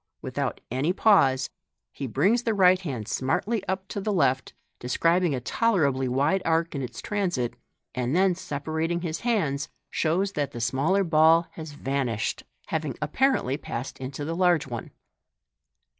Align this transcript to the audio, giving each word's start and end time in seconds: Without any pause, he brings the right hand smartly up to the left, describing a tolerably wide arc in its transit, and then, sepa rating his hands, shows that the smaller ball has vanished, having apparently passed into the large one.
Without 0.23 0.61
any 0.71 0.93
pause, 0.93 1.47
he 1.91 2.07
brings 2.07 2.41
the 2.41 2.55
right 2.55 2.81
hand 2.81 3.07
smartly 3.07 3.63
up 3.67 3.87
to 3.89 4.01
the 4.01 4.11
left, 4.11 4.51
describing 4.79 5.35
a 5.35 5.39
tolerably 5.39 6.07
wide 6.07 6.41
arc 6.43 6.73
in 6.73 6.81
its 6.81 7.03
transit, 7.03 7.53
and 7.93 8.15
then, 8.15 8.33
sepa 8.33 8.73
rating 8.73 9.01
his 9.01 9.19
hands, 9.19 9.69
shows 9.91 10.31
that 10.31 10.53
the 10.53 10.59
smaller 10.59 11.03
ball 11.03 11.45
has 11.51 11.73
vanished, 11.73 12.41
having 12.69 12.97
apparently 12.99 13.57
passed 13.57 13.99
into 13.99 14.25
the 14.25 14.35
large 14.35 14.65
one. 14.65 14.89